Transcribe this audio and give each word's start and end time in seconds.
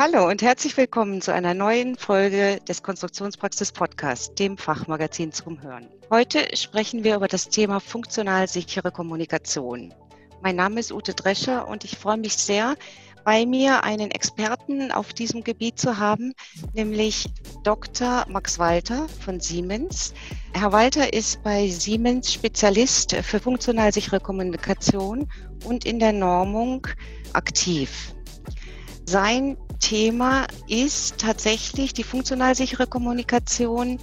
Hallo 0.00 0.28
und 0.28 0.42
herzlich 0.42 0.76
willkommen 0.76 1.20
zu 1.20 1.34
einer 1.34 1.54
neuen 1.54 1.96
Folge 1.96 2.60
des 2.68 2.84
Konstruktionspraxis 2.84 3.72
Podcasts, 3.72 4.32
dem 4.32 4.56
Fachmagazin 4.56 5.32
zum 5.32 5.60
Hören. 5.60 5.88
Heute 6.08 6.56
sprechen 6.56 7.02
wir 7.02 7.16
über 7.16 7.26
das 7.26 7.48
Thema 7.48 7.80
funktional 7.80 8.46
sichere 8.46 8.92
Kommunikation. 8.92 9.92
Mein 10.40 10.54
Name 10.54 10.78
ist 10.78 10.92
Ute 10.92 11.14
Drescher 11.14 11.66
und 11.66 11.82
ich 11.82 11.98
freue 11.98 12.16
mich 12.16 12.34
sehr, 12.34 12.76
bei 13.24 13.44
mir 13.44 13.82
einen 13.82 14.12
Experten 14.12 14.92
auf 14.92 15.12
diesem 15.14 15.42
Gebiet 15.42 15.80
zu 15.80 15.98
haben, 15.98 16.32
nämlich 16.74 17.28
Dr. 17.64 18.24
Max 18.28 18.60
Walter 18.60 19.08
von 19.08 19.40
Siemens. 19.40 20.14
Herr 20.54 20.70
Walter 20.70 21.12
ist 21.12 21.42
bei 21.42 21.66
Siemens 21.66 22.32
Spezialist 22.32 23.16
für 23.16 23.40
funktional 23.40 23.92
sichere 23.92 24.20
Kommunikation 24.20 25.28
und 25.64 25.84
in 25.84 25.98
der 25.98 26.12
Normung 26.12 26.86
aktiv. 27.32 28.14
Sein 29.04 29.56
Thema 29.78 30.46
ist 30.66 31.18
tatsächlich 31.18 31.92
die 31.92 32.04
funktional 32.04 32.54
sichere 32.54 32.86
Kommunikation 32.86 33.98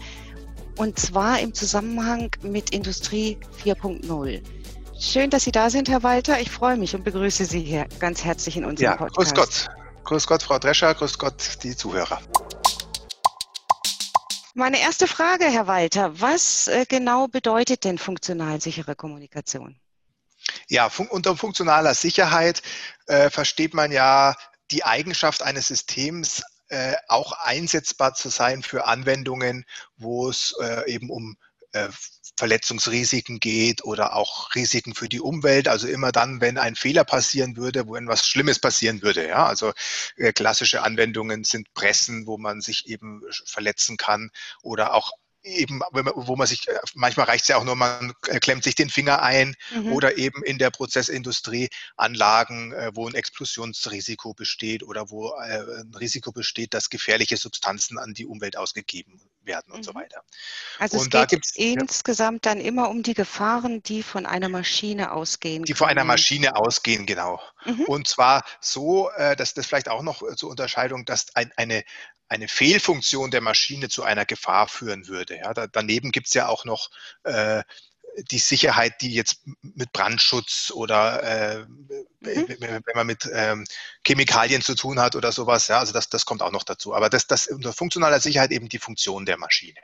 und 0.77 0.99
zwar 0.99 1.39
im 1.39 1.53
Zusammenhang 1.53 2.31
mit 2.41 2.71
Industrie 2.71 3.37
4.0. 3.63 4.41
Schön, 4.99 5.29
dass 5.29 5.43
Sie 5.43 5.51
da 5.51 5.69
sind, 5.69 5.89
Herr 5.89 6.03
Walter. 6.03 6.39
Ich 6.39 6.49
freue 6.49 6.77
mich 6.77 6.95
und 6.95 7.03
begrüße 7.03 7.45
Sie 7.45 7.61
hier 7.61 7.85
ganz 7.99 8.23
herzlich 8.23 8.57
in 8.57 8.65
unserem 8.65 8.91
ja, 8.91 8.97
Podcast. 8.97 9.17
Grüß 9.17 9.33
Gott. 9.33 9.69
Grüß 10.05 10.27
Gott, 10.27 10.43
Frau 10.43 10.59
Drescher. 10.59 10.93
Grüß 10.93 11.17
Gott, 11.17 11.63
die 11.63 11.75
Zuhörer. 11.75 12.21
Meine 14.53 14.79
erste 14.79 15.07
Frage, 15.07 15.45
Herr 15.45 15.67
Walter. 15.67 16.21
Was 16.21 16.69
äh, 16.69 16.85
genau 16.87 17.27
bedeutet 17.27 17.83
denn 17.83 17.97
funktional 17.97 18.61
sichere 18.61 18.95
Kommunikation? 18.95 19.77
Ja, 20.67 20.89
fun 20.89 21.07
unter 21.07 21.35
funktionaler 21.35 21.93
Sicherheit 21.93 22.61
äh, 23.07 23.29
versteht 23.29 23.73
man 23.73 23.91
ja 23.91 24.35
die 24.71 24.83
Eigenschaft 24.83 25.41
eines 25.41 25.67
Systems 25.67 26.43
äh, 26.69 26.95
auch 27.07 27.33
einsetzbar 27.33 28.15
zu 28.15 28.29
sein 28.29 28.63
für 28.63 28.85
Anwendungen, 28.85 29.65
wo 29.97 30.29
es 30.29 30.55
äh, 30.61 30.91
eben 30.91 31.09
um 31.09 31.37
äh, 31.73 31.89
Verletzungsrisiken 32.37 33.39
geht 33.39 33.83
oder 33.83 34.13
auch 34.15 34.53
Risiken 34.55 34.93
für 34.93 35.07
die 35.07 35.21
Umwelt. 35.21 35.67
Also 35.67 35.87
immer 35.87 36.11
dann, 36.11 36.41
wenn 36.41 36.57
ein 36.57 36.75
Fehler 36.75 37.03
passieren 37.03 37.55
würde, 37.55 37.87
wo 37.87 37.95
etwas 37.95 38.27
Schlimmes 38.27 38.59
passieren 38.59 39.01
würde. 39.01 39.27
Ja, 39.27 39.45
also 39.45 39.73
äh, 40.17 40.33
klassische 40.33 40.81
Anwendungen 40.83 41.43
sind 41.43 41.73
Pressen, 41.73 42.27
wo 42.27 42.37
man 42.37 42.61
sich 42.61 42.87
eben 42.87 43.21
verletzen 43.45 43.97
kann 43.97 44.31
oder 44.63 44.93
auch 44.93 45.13
eben, 45.45 45.81
wo 45.91 46.35
man 46.35 46.47
sich, 46.47 46.67
äh, 46.67 46.77
manchmal 46.95 47.27
reicht 47.27 47.43
es 47.43 47.47
ja 47.49 47.57
auch 47.57 47.63
nur, 47.63 47.75
man 47.75 48.13
äh, 48.27 48.39
klemmt 48.39 48.63
sich 48.63 48.75
den 48.75 48.89
Finger 48.89 49.21
ein 49.21 49.55
mhm. 49.73 49.93
oder 49.93 50.17
eben 50.17 50.43
in 50.43 50.57
der 50.57 50.71
Prozessindustrie 50.71 51.69
Anlagen, 51.95 52.73
äh, 52.73 52.91
wo 52.93 53.07
ein 53.07 53.15
Explosionsrisiko 53.15 54.33
besteht 54.33 54.83
oder 54.83 55.09
wo 55.09 55.31
ein 55.33 55.93
Risiko 55.99 56.31
besteht, 56.31 56.73
dass 56.73 56.89
gefährliche 56.89 57.37
Substanzen 57.37 57.97
an 57.97 58.13
die 58.13 58.25
Umwelt 58.25 58.57
ausgegeben 58.57 59.21
werden 59.45 59.71
und 59.71 59.79
mhm. 59.79 59.83
so 59.83 59.95
weiter. 59.95 60.23
Also 60.79 60.99
und 60.99 61.13
es 61.13 61.31
geht 61.31 61.45
insgesamt 61.55 62.45
ja, 62.45 62.53
dann 62.53 62.61
immer 62.61 62.89
um 62.89 63.03
die 63.03 63.13
Gefahren, 63.13 63.83
die 63.83 64.03
von 64.03 64.25
einer 64.25 64.49
Maschine 64.49 65.11
ausgehen. 65.11 65.63
Die 65.63 65.73
können. 65.73 65.77
von 65.77 65.89
einer 65.89 66.03
Maschine 66.03 66.55
ausgehen, 66.55 67.05
genau. 67.05 67.41
Mhm. 67.65 67.85
Und 67.85 68.07
zwar 68.07 68.43
so, 68.59 69.09
dass 69.37 69.53
das 69.53 69.65
vielleicht 69.65 69.89
auch 69.89 70.01
noch 70.01 70.23
zur 70.35 70.49
Unterscheidung, 70.49 71.05
dass 71.05 71.35
ein, 71.35 71.51
eine, 71.55 71.83
eine 72.27 72.47
Fehlfunktion 72.47 73.31
der 73.31 73.41
Maschine 73.41 73.89
zu 73.89 74.03
einer 74.03 74.25
Gefahr 74.25 74.67
führen 74.67 75.07
würde. 75.07 75.37
Ja, 75.37 75.53
da, 75.53 75.67
daneben 75.67 76.11
gibt 76.11 76.27
es 76.27 76.33
ja 76.33 76.47
auch 76.47 76.65
noch 76.65 76.89
äh, 77.23 77.63
die 78.31 78.39
Sicherheit, 78.39 79.01
die 79.01 79.13
jetzt 79.13 79.41
mit 79.61 79.91
Brandschutz 79.91 80.71
oder 80.73 81.23
äh, 81.23 81.65
mhm. 82.21 82.47
wenn 82.59 82.95
man 82.95 83.07
mit 83.07 83.29
ähm, 83.31 83.65
Chemikalien 84.05 84.61
zu 84.61 84.75
tun 84.75 84.99
hat 84.99 85.15
oder 85.15 85.31
sowas, 85.31 85.67
ja, 85.67 85.79
also 85.79 85.93
das, 85.93 86.09
das 86.09 86.25
kommt 86.25 86.41
auch 86.41 86.51
noch 86.51 86.63
dazu. 86.63 86.93
Aber 86.93 87.09
das, 87.09 87.27
das 87.27 87.47
unter 87.47 87.73
funktionaler 87.73 88.19
Sicherheit 88.19 88.51
eben 88.51 88.69
die 88.69 88.79
Funktion 88.79 89.25
der 89.25 89.37
Maschine. 89.37 89.79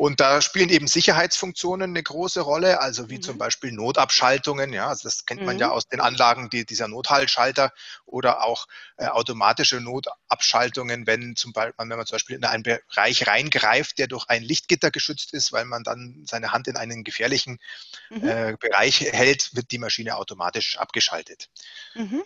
Und 0.00 0.18
da 0.18 0.40
spielen 0.40 0.70
eben 0.70 0.86
Sicherheitsfunktionen 0.86 1.90
eine 1.90 2.02
große 2.02 2.40
Rolle, 2.40 2.80
also 2.80 3.10
wie 3.10 3.16
mhm. 3.16 3.22
zum 3.22 3.36
Beispiel 3.36 3.70
Notabschaltungen. 3.70 4.72
Ja, 4.72 4.88
also 4.88 5.06
das 5.06 5.26
kennt 5.26 5.44
man 5.44 5.56
mhm. 5.56 5.60
ja 5.60 5.70
aus 5.72 5.88
den 5.88 6.00
Anlagen 6.00 6.48
die, 6.48 6.64
dieser 6.64 6.88
Nothaltschalter 6.88 7.70
oder 8.06 8.42
auch 8.42 8.66
äh, 8.96 9.08
automatische 9.08 9.78
Notabschaltungen, 9.78 11.06
wenn, 11.06 11.36
zum 11.36 11.52
Beispiel, 11.52 11.74
wenn 11.76 11.88
man 11.88 12.06
zum 12.06 12.14
Beispiel 12.14 12.36
in 12.36 12.44
einen 12.46 12.62
Bereich 12.62 13.26
reingreift, 13.26 13.98
der 13.98 14.06
durch 14.06 14.24
ein 14.30 14.42
Lichtgitter 14.42 14.90
geschützt 14.90 15.34
ist, 15.34 15.52
weil 15.52 15.66
man 15.66 15.84
dann 15.84 16.24
seine 16.26 16.50
Hand 16.50 16.66
in 16.66 16.78
einen 16.78 17.04
gefährlichen 17.04 17.58
mhm. 18.08 18.26
äh, 18.26 18.56
Bereich 18.58 19.02
hält, 19.02 19.54
wird 19.54 19.70
die 19.70 19.78
Maschine 19.78 20.16
automatisch 20.16 20.78
abgeschaltet. 20.78 21.50
Mhm. 21.94 22.22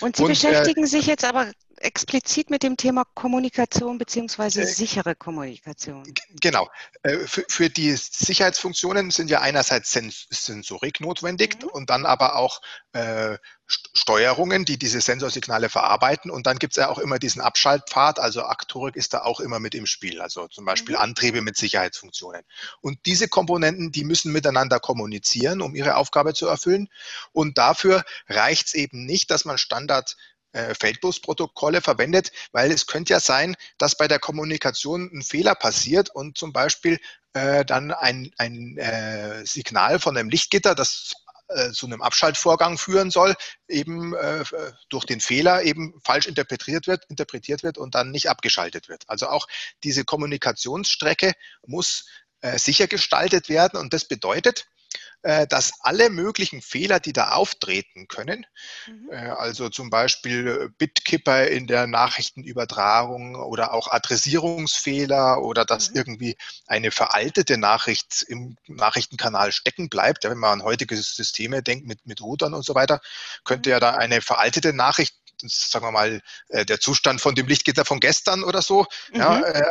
Und 0.00 0.16
Sie 0.16 0.22
Und, 0.22 0.30
äh, 0.30 0.32
beschäftigen 0.32 0.84
äh, 0.84 0.86
sich 0.86 1.04
jetzt 1.04 1.26
aber 1.26 1.52
explizit 1.80 2.50
mit 2.50 2.62
dem 2.62 2.76
Thema 2.76 3.04
Kommunikation 3.14 3.98
beziehungsweise 3.98 4.62
äh, 4.62 4.66
sichere 4.66 5.14
Kommunikation. 5.14 6.02
Genau. 6.40 6.68
Äh, 7.02 7.18
für, 7.18 7.44
für, 7.48 7.70
die 7.70 7.94
Sicherheitsfunktionen 7.96 9.10
sind 9.10 9.30
ja 9.30 9.40
einerseits 9.40 9.92
Sens 9.92 10.26
Sensorik 10.30 11.00
notwendig 11.00 11.62
mhm. 11.62 11.68
und 11.68 11.90
dann 11.90 12.06
aber 12.06 12.36
auch 12.36 12.60
äh, 12.92 13.38
Steuerungen, 13.66 14.64
die 14.64 14.78
diese 14.78 15.00
Sensorsignale 15.00 15.68
verarbeiten. 15.68 16.30
Und 16.30 16.46
dann 16.46 16.58
gibt 16.58 16.72
es 16.72 16.76
ja 16.76 16.88
auch 16.88 16.98
immer 16.98 17.18
diesen 17.18 17.42
Abschaltpfad, 17.42 18.18
also 18.18 18.44
Aktorik 18.44 18.96
ist 18.96 19.12
da 19.12 19.22
auch 19.22 19.40
immer 19.40 19.60
mit 19.60 19.74
im 19.74 19.86
Spiel, 19.86 20.22
also 20.22 20.48
zum 20.48 20.64
Beispiel 20.64 20.94
mhm. 20.94 21.02
Antriebe 21.02 21.42
mit 21.42 21.56
Sicherheitsfunktionen. 21.56 22.42
Und 22.80 22.98
diese 23.04 23.28
Komponenten, 23.28 23.92
die 23.92 24.04
müssen 24.04 24.32
miteinander 24.32 24.80
kommunizieren, 24.80 25.60
um 25.60 25.74
ihre 25.74 25.96
Aufgabe 25.96 26.32
zu 26.32 26.46
erfüllen. 26.46 26.88
Und 27.32 27.58
dafür 27.58 28.04
reicht 28.28 28.68
es 28.68 28.74
eben 28.74 29.04
nicht, 29.04 29.30
dass 29.30 29.44
man 29.44 29.58
Standard 29.58 30.16
äh, 30.52 30.74
Feldbusprotokolle 30.74 31.80
verwendet, 31.80 32.32
weil 32.52 32.70
es 32.72 32.86
könnte 32.86 33.12
ja 33.12 33.20
sein, 33.20 33.56
dass 33.78 33.96
bei 33.96 34.08
der 34.08 34.18
Kommunikation 34.18 35.10
ein 35.12 35.22
Fehler 35.22 35.54
passiert 35.54 36.10
und 36.10 36.38
zum 36.38 36.52
Beispiel 36.52 36.98
äh, 37.34 37.64
dann 37.64 37.92
ein, 37.92 38.30
ein 38.38 38.76
äh, 38.78 39.44
Signal 39.44 39.98
von 39.98 40.16
einem 40.16 40.30
Lichtgitter, 40.30 40.74
das 40.74 41.12
äh, 41.48 41.70
zu 41.72 41.86
einem 41.86 42.02
Abschaltvorgang 42.02 42.76
führen 42.76 43.10
soll, 43.10 43.34
eben 43.68 44.14
äh, 44.14 44.44
durch 44.90 45.04
den 45.06 45.20
Fehler 45.20 45.62
eben 45.62 45.98
falsch 46.04 46.26
interpretiert 46.26 46.86
wird, 46.86 47.04
interpretiert 47.08 47.62
wird 47.62 47.78
und 47.78 47.94
dann 47.94 48.10
nicht 48.10 48.28
abgeschaltet 48.28 48.88
wird. 48.88 49.04
Also 49.06 49.28
auch 49.28 49.46
diese 49.82 50.04
Kommunikationsstrecke 50.04 51.32
muss 51.66 52.06
äh, 52.40 52.58
sicher 52.58 52.86
gestaltet 52.86 53.48
werden 53.48 53.80
und 53.80 53.94
das 53.94 54.04
bedeutet, 54.04 54.60
äh, 54.60 54.77
dass 55.22 55.72
alle 55.80 56.10
möglichen 56.10 56.62
Fehler, 56.62 57.00
die 57.00 57.12
da 57.12 57.32
auftreten 57.32 58.06
können, 58.08 58.46
mhm. 58.86 59.08
Äh, 59.10 59.30
also 59.30 59.68
zum 59.68 59.90
Beispiel 59.90 60.48
äh, 60.48 60.68
Bitkipper 60.78 61.48
in 61.48 61.66
der 61.66 61.86
Nachrichtenübertragung 61.86 63.36
oder 63.36 63.72
auch 63.72 63.90
Adressierungsfehler 63.90 65.42
oder 65.42 65.64
dass 65.64 65.90
mhm. 65.90 65.96
irgendwie 65.96 66.36
eine 66.66 66.90
veraltete 66.90 67.58
Nachricht 67.58 68.24
im 68.28 68.56
Nachrichtenkanal 68.66 69.52
stecken 69.52 69.88
bleibt, 69.88 70.24
wenn 70.24 70.38
man 70.38 70.60
an 70.60 70.64
heutige 70.64 70.96
Systeme 70.96 71.62
denkt 71.62 71.86
mit, 71.86 72.06
mit 72.06 72.20
Routern 72.20 72.54
und 72.54 72.64
so 72.64 72.74
weiter, 72.74 73.00
könnte 73.44 73.70
mhm. 73.70 73.72
ja 73.72 73.80
da 73.80 73.94
eine 73.94 74.20
veraltete 74.20 74.72
Nachricht 74.72 75.17
sagen 75.46 75.84
wir 75.84 75.92
mal, 75.92 76.20
äh, 76.48 76.64
der 76.64 76.80
Zustand 76.80 77.20
von 77.20 77.34
dem 77.34 77.46
Lichtgitter 77.46 77.84
von 77.84 78.00
gestern 78.00 78.44
oder 78.44 78.62
so 78.62 78.86
mhm. 79.12 79.20
ja, 79.20 79.40
äh, 79.40 79.62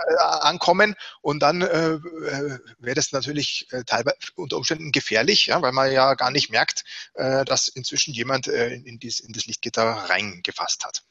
ankommen. 0.42 0.96
Und 1.22 1.40
dann 1.40 1.62
äh, 1.62 1.94
äh 1.94 2.60
wäre 2.80 2.96
das 2.96 3.12
natürlich 3.12 3.68
äh, 3.72 3.84
teilweise 3.84 4.18
unter 4.36 4.58
Umständen 4.58 4.92
gefährlich, 4.92 5.48
ja, 5.48 5.62
weil 5.62 5.72
man 5.72 5.92
ja 5.92 6.14
gar 6.16 6.32
nicht 6.32 6.50
merkt, 6.50 6.84
äh, 7.16 7.46
dass 7.46 7.68
inzwischen 7.68 8.14
jemand 8.14 8.48
in, 8.48 9.00
dies, 9.00 9.20
in 9.20 9.34
das 9.34 9.46
Lichtgitter 9.46 9.84
reingefasst 9.84 10.86
hat. 10.86 11.04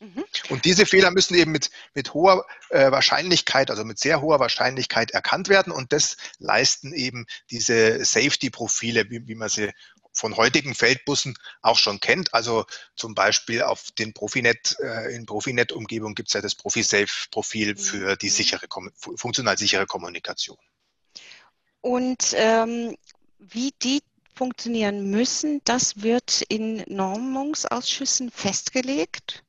Mhm. 0.00 0.24
Und 0.48 0.64
diese 0.64 0.86
Fehler 0.86 1.10
müssen 1.10 1.34
eben 1.34 1.50
mit, 1.50 1.70
mit 1.94 2.14
hoher 2.14 2.46
äh, 2.70 2.90
Wahrscheinlichkeit, 2.92 3.70
also 3.70 3.84
mit 3.84 3.98
sehr 3.98 4.20
hoher 4.20 4.38
Wahrscheinlichkeit 4.38 5.10
erkannt 5.10 5.48
werden. 5.48 5.72
Und 5.72 5.92
das 5.92 6.16
leisten 6.38 6.92
eben 6.92 7.26
diese 7.50 8.04
Safety-Profile, 8.04 9.10
wie, 9.10 9.26
wie 9.26 9.34
man 9.34 9.48
sie 9.48 9.72
von 10.18 10.36
heutigen 10.36 10.74
Feldbussen 10.74 11.38
auch 11.62 11.78
schon 11.78 12.00
kennt. 12.00 12.34
Also 12.34 12.66
zum 12.96 13.14
Beispiel 13.14 13.62
auf 13.62 13.90
den 13.92 14.12
Profinet, 14.12 14.76
äh, 14.80 15.14
in 15.14 15.26
Profinet-Umgebung 15.26 16.14
gibt 16.14 16.28
es 16.28 16.34
ja 16.34 16.40
das 16.40 16.54
Profi-Safe-Profil 16.54 17.74
mhm. 17.74 17.78
für 17.78 18.16
die 18.16 18.28
sichere, 18.28 18.66
funktional 19.16 19.56
sichere 19.56 19.86
Kommunikation. 19.86 20.58
Und 21.80 22.34
ähm, 22.34 22.96
wie 23.38 23.72
die 23.82 24.02
funktionieren 24.34 25.10
müssen, 25.10 25.60
das 25.64 26.02
wird 26.02 26.42
in 26.48 26.84
Normungsausschüssen 26.86 28.30
festgelegt? 28.30 29.44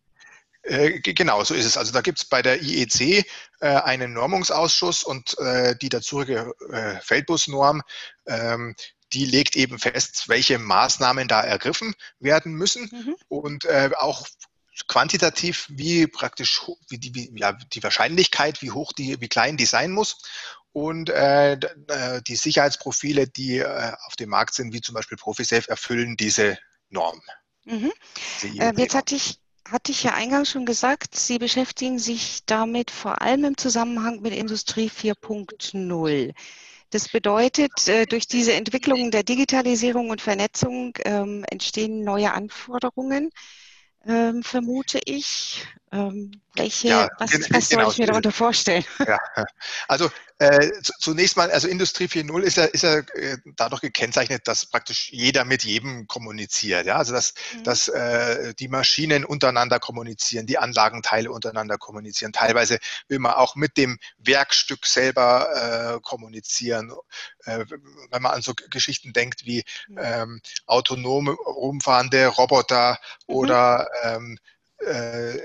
Äh, 0.64 1.00
genau, 1.00 1.44
so 1.44 1.54
ist 1.54 1.66
es. 1.66 1.78
Also 1.78 1.94
da 1.94 2.02
gibt 2.02 2.20
es 2.20 2.26
bei 2.26 2.42
der 2.42 2.62
IEC 2.62 3.26
äh, 3.60 3.68
einen 3.68 4.14
Normungsausschuss 4.14 5.04
und 5.04 5.38
äh, 5.40 5.76
die 5.76 5.90
dazugehörige 5.90 6.54
äh, 6.72 7.00
Feldbusnorm 7.02 7.82
ähm, 8.28 8.76
die 9.14 9.26
legt 9.26 9.56
eben 9.56 9.80
fest, 9.80 10.30
welche 10.30 10.60
Maßnahmen 10.60 11.28
da 11.28 11.42
ergriffen 11.42 11.96
werden 12.20 12.54
müssen 12.54 12.90
mhm. 12.92 13.16
und 13.28 13.66
äh, 13.66 13.90
auch 13.98 14.28
quantitativ, 14.88 15.68
wie 15.70 16.08
praktisch 16.08 16.62
wie 16.90 16.98
die, 16.98 17.14
wie, 17.14 17.32
ja, 17.36 17.54
die 17.54 17.84
Wahrscheinlichkeit, 17.84 18.62
wie 18.62 18.72
hoch 18.72 18.94
die, 18.94 19.20
wie 19.20 19.28
klein 19.28 19.58
die 19.58 19.66
sein 19.66 19.92
muss. 19.92 20.18
Und 20.72 21.10
äh, 21.10 21.54
äh 21.54 22.22
die 22.28 22.36
Sicherheitsprofile, 22.36 23.28
die 23.28 23.58
äh, 23.58 23.94
auf 24.06 24.16
dem 24.16 24.30
Markt 24.30 24.54
sind, 24.54 24.74
wie 24.74 24.82
zum 24.82 24.96
Beispiel 24.96 25.18
ProfiSafe, 25.18 25.70
erfüllen 25.70 26.16
diese 26.16 26.58
Norm. 26.90 27.22
Mhm. 27.66 27.92
Äh, 28.58 28.74
jetzt 28.78 28.96
hatte 28.96 29.16
ich 29.16 29.40
hatte 29.70 29.92
ich 29.92 30.04
ja 30.04 30.14
eingangs 30.14 30.50
schon 30.50 30.66
gesagt, 30.66 31.16
Sie 31.16 31.38
beschäftigen 31.38 32.00
sich 32.00 32.44
damit 32.46 32.90
vor 32.90 33.22
allem 33.22 33.44
im 33.46 33.58
Zusammenhang 33.58 34.22
mit 34.22 34.34
Industrie 34.34 34.90
4.0. 34.90 36.34
Das 36.92 37.08
bedeutet, 37.10 37.88
äh, 37.88 38.06
durch 38.06 38.28
diese 38.28 38.54
Entwicklung 38.54 39.12
der 39.12 39.24
Digitalisierung 39.24 40.10
und 40.10 40.22
Vernetzung 40.22 40.94
ähm, 41.06 41.46
entstehen 41.50 42.04
neue 42.04 42.34
Anforderungen, 42.34 43.30
ähm, 44.06 44.44
vermute 44.44 45.00
ich. 45.06 45.66
Ähm, 45.92 46.40
welche, 46.56 46.90
ja, 46.90 47.10
was, 47.18 47.32
was 47.50 47.70
genau. 47.70 47.84
soll 47.84 47.92
ich 47.94 47.98
mir 48.00 48.08
darunter 48.08 48.32
vorstellen? 48.32 48.86
Ja, 49.08 49.20
also 49.88 50.10
äh, 50.38 50.72
zunächst 51.00 51.36
mal, 51.36 51.50
also 51.52 51.68
Industrie 51.68 52.06
4.0 52.06 52.42
ist 52.42 52.58
ja, 52.58 52.66
ist 52.66 52.84
ja 52.84 52.98
äh, 52.98 53.38
dadurch 53.56 53.82
gekennzeichnet, 53.82 54.48
dass 54.48 54.68
praktisch 54.68 55.10
jeder 55.12 55.46
mit 55.46 55.64
jedem 55.64 56.08
kommuniziert. 56.08 56.86
Ja? 56.86 56.98
Also 56.98 57.14
dass, 57.14 57.34
mhm. 57.54 57.64
dass 57.64 57.88
äh, 57.88 58.54
die 58.56 58.68
Maschinen 58.68 59.26
untereinander 59.26 59.80
kommunizieren, 59.80 60.46
die 60.46 60.58
Anlagenteile 60.58 61.32
untereinander 61.32 61.78
kommunizieren. 61.78 62.34
Teilweise 62.34 62.80
will 63.08 63.20
man 63.20 63.34
auch 63.34 63.56
mit 63.56 63.76
dem 63.76 63.98
Werkstück 64.18 64.86
selber 64.86 65.96
äh, 65.96 66.00
kommunizieren. 66.02 66.94
Äh, 67.46 67.66
wenn 68.12 68.22
man 68.22 68.34
an 68.34 68.42
so 68.42 68.54
Geschichten 68.70 69.12
denkt 69.12 69.46
wie 69.46 69.64
mhm. 69.88 69.98
ähm, 70.02 70.42
autonome 70.68 71.32
rumfahrende 71.32 72.28
Roboter 72.28 73.00
mhm. 73.28 73.36
oder 73.36 73.90
ähm, 74.04 74.38
äh, 74.86 75.38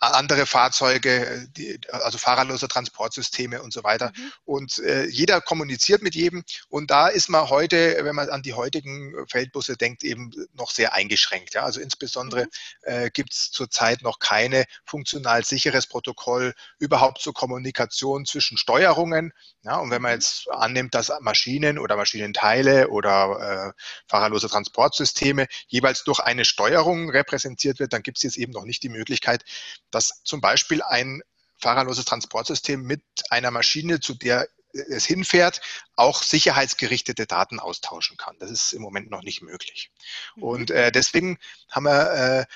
andere 0.00 0.46
Fahrzeuge, 0.46 1.48
die, 1.56 1.80
also 1.90 2.18
fahrerlose 2.18 2.68
Transportsysteme 2.68 3.62
und 3.62 3.72
so 3.72 3.82
weiter. 3.82 4.12
Mhm. 4.16 4.32
Und 4.44 4.78
äh, 4.78 5.06
jeder 5.06 5.40
kommuniziert 5.40 6.02
mit 6.02 6.14
jedem. 6.14 6.44
Und 6.68 6.90
da 6.90 7.08
ist 7.08 7.28
man 7.28 7.48
heute, 7.48 7.98
wenn 8.02 8.14
man 8.14 8.28
an 8.28 8.42
die 8.42 8.54
heutigen 8.54 9.14
Feldbusse 9.28 9.76
denkt, 9.76 10.04
eben 10.04 10.30
noch 10.54 10.70
sehr 10.70 10.92
eingeschränkt. 10.94 11.54
Ja? 11.54 11.64
Also 11.64 11.80
insbesondere 11.80 12.44
mhm. 12.44 12.48
äh, 12.82 13.10
gibt 13.10 13.32
es 13.32 13.50
zurzeit 13.50 14.02
noch 14.02 14.18
keine 14.18 14.64
funktional 14.84 15.44
sicheres 15.44 15.86
Protokoll 15.86 16.54
überhaupt 16.78 17.20
zur 17.20 17.34
Kommunikation 17.34 18.24
zwischen 18.24 18.58
Steuerungen. 18.58 19.32
Ja? 19.62 19.76
Und 19.76 19.90
wenn 19.90 20.02
man 20.02 20.12
mhm. 20.12 20.16
jetzt 20.16 20.48
annimmt, 20.50 20.94
dass 20.94 21.12
Maschinen 21.20 21.78
oder 21.78 21.96
Maschinenteile 21.96 22.88
oder 22.88 23.72
äh, 23.74 23.82
fahrerlose 24.06 24.48
Transportsysteme 24.48 25.46
jeweils 25.66 26.04
durch 26.04 26.20
eine 26.20 26.44
Steuerung 26.44 27.10
repräsentiert 27.10 27.80
wird, 27.80 27.92
dann 27.92 28.02
gibt 28.02 28.18
es 28.18 28.22
jetzt 28.22 28.36
eben 28.36 28.52
noch 28.52 28.64
nicht 28.64 28.82
die 28.82 28.88
Möglichkeit, 28.88 29.44
dass 29.90 30.22
zum 30.24 30.40
Beispiel 30.40 30.82
ein 30.82 31.22
fahrerloses 31.58 32.04
Transportsystem 32.04 32.82
mit 32.82 33.02
einer 33.30 33.50
Maschine, 33.50 34.00
zu 34.00 34.14
der 34.14 34.48
es 34.74 35.04
hinfährt, 35.04 35.60
auch 35.96 36.22
sicherheitsgerichtete 36.22 37.26
Daten 37.26 37.60
austauschen 37.60 38.16
kann. 38.16 38.36
Das 38.38 38.50
ist 38.50 38.72
im 38.72 38.82
Moment 38.82 39.10
noch 39.10 39.22
nicht 39.22 39.42
möglich. 39.42 39.90
Mhm. 40.36 40.42
Und 40.42 40.70
äh, 40.70 40.90
deswegen 40.90 41.38
wir, 41.74 42.46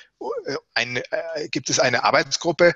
äh, 0.46 0.56
ein, 0.74 0.96
äh, 0.96 1.48
gibt 1.50 1.70
es 1.70 1.78
eine 1.78 2.04
Arbeitsgruppe, 2.04 2.74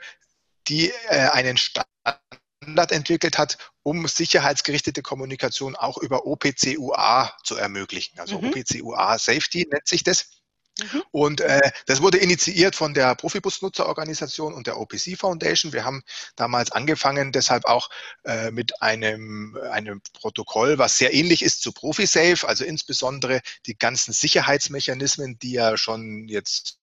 die 0.69 0.91
äh, 1.09 1.29
einen 1.31 1.57
Standard 1.57 2.93
entwickelt 2.93 3.39
hat, 3.39 3.59
um 3.83 4.07
sicherheitsgerichtete 4.07 5.03
Kommunikation 5.03 5.77
auch 5.77 5.99
über 5.99 6.27
OPC-UA 6.27 7.37
zu 7.43 7.57
ermöglichen. 7.57 8.19
Also 8.21 8.41
mhm. 8.41 8.49
OPC-UA 8.49 9.19
Safety 9.19 9.67
nennt 9.71 9.89
sich 9.89 10.05
das. 10.05 10.40
Mhm. 10.81 11.03
Und 11.11 11.41
äh, 11.41 11.71
das 11.87 12.03
wurde 12.03 12.19
initiiert 12.19 12.75
von 12.75 12.95
der 12.95 13.15
Profibus-Nutzerorganisation 13.15 14.55
und 14.55 14.67
der 14.67 14.79
OPC 14.79 15.17
Foundation. 15.17 15.73
Wir 15.73 15.85
haben 15.85 16.03
damals 16.37 16.73
angefangen, 16.73 17.33
deshalb 17.33 17.65
auch 17.65 17.91
äh, 18.25 18.51
mit 18.51 18.83
einem, 18.83 19.57
einem 19.71 20.01
Protokoll, 20.13 20.79
was 20.79 20.99
sehr 20.99 21.15
ähnlich 21.15 21.43
ist 21.43 21.63
zu 21.63 21.73
ProfiSafe, 21.73 22.47
also 22.49 22.65
insbesondere 22.65 23.41
die 23.67 23.77
ganzen 23.77 24.13
Sicherheitsmechanismen, 24.13 25.39
die 25.39 25.53
ja 25.53 25.77
schon 25.77 26.29
jetzt 26.29 26.80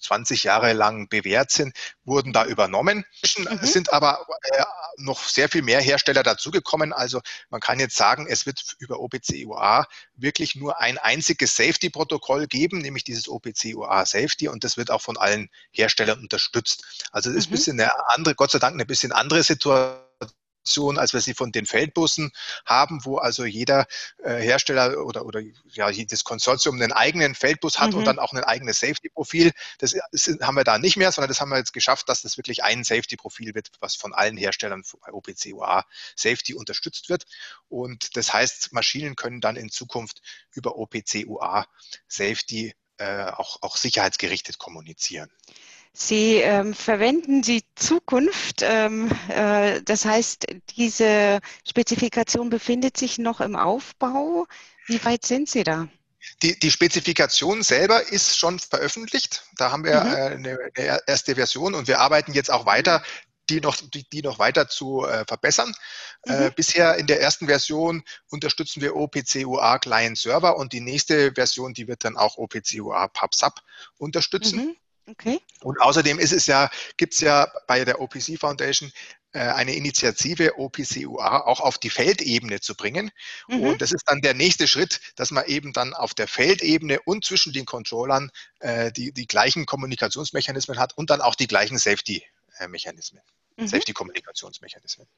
20 0.00 0.44
Jahre 0.44 0.72
lang 0.72 1.08
bewährt 1.08 1.50
sind, 1.50 1.74
wurden 2.04 2.32
da 2.32 2.44
übernommen. 2.46 3.04
Mhm. 3.36 3.60
Es 3.62 3.72
sind 3.72 3.92
aber 3.92 4.26
äh, 4.42 4.62
noch 4.96 5.22
sehr 5.28 5.48
viel 5.48 5.62
mehr 5.62 5.80
Hersteller 5.80 6.22
dazugekommen. 6.22 6.92
Also 6.92 7.20
man 7.50 7.60
kann 7.60 7.80
jetzt 7.80 7.96
sagen, 7.96 8.26
es 8.28 8.46
wird 8.46 8.76
über 8.78 9.00
OPC-UA 9.00 9.86
wirklich 10.14 10.54
nur 10.54 10.80
ein 10.80 10.98
einziges 10.98 11.56
Safety-Protokoll 11.56 12.46
geben, 12.46 12.78
nämlich 12.78 13.04
dieses 13.04 13.28
OPC-UA 13.28 14.06
Safety 14.06 14.48
und 14.48 14.64
das 14.64 14.76
wird 14.76 14.90
auch 14.90 15.00
von 15.00 15.16
allen 15.16 15.48
Herstellern 15.70 16.20
unterstützt. 16.20 17.08
Also 17.12 17.30
es 17.30 17.36
ist 17.36 17.46
mhm. 17.46 17.50
ein 17.50 17.56
bisschen 17.56 17.80
eine 17.80 18.08
andere, 18.08 18.34
Gott 18.34 18.50
sei 18.50 18.58
Dank 18.58 18.74
eine 18.74 18.86
bisschen 18.86 19.12
andere 19.12 19.42
Situation 19.42 19.96
als 20.98 21.12
wir 21.12 21.20
sie 21.20 21.34
von 21.34 21.52
den 21.52 21.66
Feldbussen 21.66 22.32
haben, 22.64 23.04
wo 23.04 23.18
also 23.18 23.44
jeder 23.44 23.86
äh, 24.22 24.36
Hersteller 24.36 25.04
oder, 25.04 25.24
oder 25.26 25.40
ja, 25.72 25.90
jedes 25.90 26.24
Konsortium 26.24 26.80
einen 26.80 26.92
eigenen 26.92 27.34
Feldbus 27.34 27.78
hat 27.78 27.92
mhm. 27.92 27.98
und 27.98 28.04
dann 28.04 28.18
auch 28.18 28.32
ein 28.32 28.44
eigenes 28.44 28.80
Safety-Profil. 28.80 29.52
Das 29.78 29.94
haben 30.40 30.56
wir 30.56 30.64
da 30.64 30.78
nicht 30.78 30.96
mehr, 30.96 31.12
sondern 31.12 31.28
das 31.28 31.40
haben 31.40 31.50
wir 31.50 31.58
jetzt 31.58 31.72
geschafft, 31.72 32.08
dass 32.08 32.22
das 32.22 32.36
wirklich 32.36 32.62
ein 32.62 32.84
Safety-Profil 32.84 33.54
wird, 33.54 33.70
was 33.80 33.96
von 33.96 34.14
allen 34.14 34.36
Herstellern 34.36 34.82
bei 35.00 35.12
OPC 35.12 35.52
UA 35.52 35.84
Safety 36.16 36.54
unterstützt 36.54 37.08
wird. 37.08 37.24
Und 37.68 38.16
das 38.16 38.32
heißt, 38.32 38.72
Maschinen 38.72 39.16
können 39.16 39.40
dann 39.40 39.56
in 39.56 39.70
Zukunft 39.70 40.22
über 40.52 40.76
OPC 40.76 41.24
UA 41.26 41.66
Safety 42.08 42.74
äh, 42.98 43.24
auch, 43.24 43.62
auch 43.62 43.76
sicherheitsgerichtet 43.76 44.58
kommunizieren. 44.58 45.30
Sie 45.92 46.36
ähm, 46.36 46.72
verwenden 46.72 47.42
die 47.42 47.62
Zukunft. 47.74 48.62
Ähm, 48.62 49.10
äh, 49.28 49.82
das 49.82 50.04
heißt, 50.06 50.46
diese 50.76 51.40
Spezifikation 51.68 52.48
befindet 52.48 52.96
sich 52.96 53.18
noch 53.18 53.40
im 53.40 53.56
Aufbau. 53.56 54.46
Wie 54.86 55.04
weit 55.04 55.26
sind 55.26 55.50
Sie 55.50 55.64
da? 55.64 55.88
Die, 56.42 56.58
die 56.58 56.70
Spezifikation 56.70 57.62
selber 57.62 58.10
ist 58.10 58.38
schon 58.38 58.58
veröffentlicht. 58.58 59.44
Da 59.56 59.70
haben 59.70 59.84
wir 59.84 60.02
mhm. 60.02 60.12
äh, 60.12 60.16
eine, 60.16 60.58
eine, 60.76 61.00
erste 61.06 61.34
Version 61.34 61.74
und 61.74 61.88
wir 61.88 62.00
arbeiten 62.00 62.32
jetzt 62.32 62.50
auch 62.50 62.64
weiter, 62.64 63.02
die 63.50 63.60
noch, 63.60 63.76
die, 63.76 64.08
die 64.08 64.22
noch 64.22 64.38
weiter 64.38 64.68
zu 64.68 65.04
äh, 65.04 65.24
verbessern. 65.26 65.74
Äh, 66.24 66.48
mhm. 66.48 66.52
Bisher 66.54 66.96
in 66.96 67.06
der 67.06 67.20
ersten 67.20 67.46
Version 67.46 68.02
unterstützen 68.30 68.80
wir 68.80 68.96
OPC-UA 68.96 69.78
Client 69.80 70.16
Server 70.16 70.56
und 70.56 70.72
die 70.72 70.80
nächste 70.80 71.32
Version, 71.32 71.74
die 71.74 71.88
wird 71.88 72.04
dann 72.04 72.16
auch 72.16 72.38
OPC-UA 72.38 73.08
PubSub 73.08 73.60
unterstützen. 73.98 74.58
Mhm. 74.58 74.76
Okay. 75.06 75.40
Und 75.62 75.80
außerdem 75.80 76.18
ist 76.18 76.32
es 76.32 76.46
ja, 76.46 76.70
gibt 76.96 77.14
es 77.14 77.20
ja 77.20 77.50
bei 77.66 77.84
der 77.84 78.00
OPC 78.00 78.38
Foundation 78.38 78.92
äh, 79.32 79.40
eine 79.40 79.74
Initiative, 79.74 80.58
OPC-UA 80.58 81.46
auch 81.46 81.60
auf 81.60 81.78
die 81.78 81.90
Feldebene 81.90 82.60
zu 82.60 82.74
bringen. 82.74 83.10
Mhm. 83.48 83.60
Und 83.62 83.82
das 83.82 83.92
ist 83.92 84.04
dann 84.06 84.20
der 84.20 84.34
nächste 84.34 84.68
Schritt, 84.68 85.00
dass 85.16 85.30
man 85.30 85.46
eben 85.46 85.72
dann 85.72 85.94
auf 85.94 86.14
der 86.14 86.28
Feldebene 86.28 87.00
und 87.04 87.24
zwischen 87.24 87.52
den 87.52 87.64
Controllern 87.64 88.30
äh, 88.60 88.92
die, 88.92 89.12
die 89.12 89.26
gleichen 89.26 89.66
Kommunikationsmechanismen 89.66 90.78
hat 90.78 90.96
und 90.96 91.10
dann 91.10 91.20
auch 91.20 91.34
die 91.34 91.46
gleichen 91.46 91.78
Safety-Mechanismen, 91.78 93.22
mhm. 93.56 93.66
Safety-Kommunikationsmechanismen. 93.66 95.08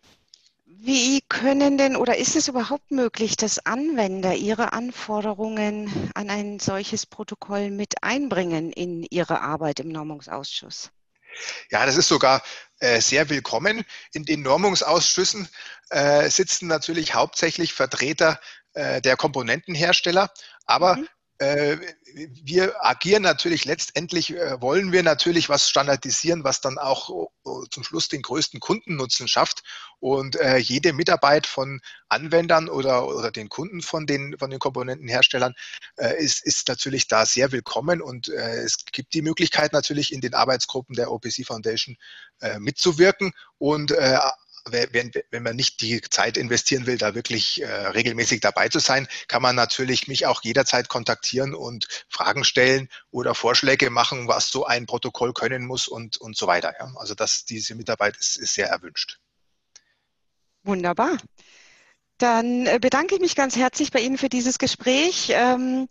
Wie 0.67 1.21
können 1.29 1.79
denn 1.79 1.97
oder 1.97 2.17
ist 2.17 2.37
es 2.37 2.49
überhaupt 2.49 2.91
möglich, 2.91 3.37
dass 3.37 3.65
Anwender 3.67 4.35
ihre 4.35 4.73
Anforderungen 4.73 6.11
an 6.15 6.31
ein 6.31 6.59
solches 6.59 7.07
Protokoll 7.07 7.71
mit 7.71 8.03
einbringen 8.03 8.73
in 8.73 9.03
ihre 9.05 9.41
Arbeit 9.41 9.81
im 9.81 9.89
Normungsausschuss? 9.89 10.91
Ja, 11.71 11.85
das 11.85 11.97
ist 11.97 12.09
sogar 12.09 12.43
äh, 12.81 13.01
sehr 13.01 13.29
willkommen. 13.29 13.85
In 14.13 14.25
den 14.25 14.43
Normungsausschüssen 14.43 15.49
äh, 15.91 16.31
sitzen 16.31 16.67
natürlich 16.67 17.15
hauptsächlich 17.15 17.73
Vertreter 17.73 18.41
äh, 18.73 19.01
der 19.01 19.17
Komponentenhersteller, 19.17 20.31
aber 20.67 20.97
mhm. 20.97 21.09
Äh, 21.39 21.79
wir 22.45 22.85
agieren 22.85 23.25
natürlich 23.25 23.65
letztendlich, 23.65 24.31
äh, 24.31 24.61
wollen 24.61 24.93
wir 24.93 25.03
natürlich 25.03 25.49
was 25.49 25.69
standardisieren, 25.69 26.45
was 26.45 26.61
dann 26.61 26.79
auch 26.79 27.29
äh, 27.45 27.51
zum 27.71 27.83
Schluss 27.83 28.09
den 28.09 28.23
größten 28.23 28.61
Kundennutzen 28.61 29.27
schafft. 29.27 29.63
Und 29.99 30.37
jede 30.59 30.93
Mitarbeit 30.93 31.47
von 31.47 31.81
Anwendern 32.11 32.69
oder, 32.69 33.09
oder 33.09 33.31
den 33.31 33.49
Kunden 33.49 33.81
von 33.81 34.07
den, 34.07 34.37
von 34.39 34.51
den 34.51 34.59
Komponentenherstellern 34.59 35.55
ist, 36.19 36.45
ist 36.45 36.69
natürlich 36.69 37.09
da 37.09 37.25
sehr 37.25 37.53
willkommen. 37.53 38.03
Und 38.03 38.29
es 38.29 38.85
gibt 38.93 39.15
die 39.15 39.23
Möglichkeit 39.23 39.73
natürlich 39.73 40.13
in 40.13 40.21
den 40.21 40.35
Arbeitsgruppen 40.35 40.95
der 40.95 41.11
OPC 41.11 41.47
Foundation 41.47 41.97
mitzuwirken 42.59 43.33
und 43.57 43.95
wenn, 44.71 45.13
wenn 45.31 45.43
man 45.43 45.57
nicht 45.57 45.81
die 45.81 46.01
Zeit 46.01 46.37
investieren 46.37 46.87
will, 46.87 46.97
da 46.97 47.15
wirklich 47.15 47.63
äh, 47.63 47.67
regelmäßig 47.67 48.41
dabei 48.41 48.69
zu 48.69 48.79
sein, 48.79 49.09
kann 49.29 49.43
man 49.43 49.57
natürlich 49.57 50.09
mich 50.09 50.27
auch 50.27 50.43
jederzeit 50.43 50.89
kontaktieren 50.89 51.55
und 51.55 51.87
Fragen 52.09 52.45
stellen 52.45 52.89
oder 53.11 53.35
Vorschläge 53.35 53.91
machen, 53.91 54.27
was 54.29 54.49
so 54.49 54.65
ein 54.65 54.87
Protokoll 54.87 55.33
können 55.33 55.67
muss 55.67 55.87
und, 55.87 56.17
und 56.17 56.37
so 56.37 56.47
weiter. 56.47 56.75
Ja. 56.79 56.93
Also 56.97 57.15
das, 57.15 57.45
diese 57.45 57.75
Mitarbeit 57.75 58.17
ist, 58.17 58.37
ist 58.37 58.55
sehr 58.55 58.69
erwünscht. 58.69 59.19
Wunderbar. 60.63 61.19
Dann 62.19 62.67
äh, 62.67 62.79
bedanke 62.81 63.17
ich 63.17 63.21
mich 63.21 63.35
ganz 63.35 63.57
herzlich 63.57 63.91
bei 63.91 64.01
Ihnen 64.01 64.19
für 64.19 64.29
dieses 64.29 64.59
Gespräch. 64.59 65.31
Ähm, 65.31 65.89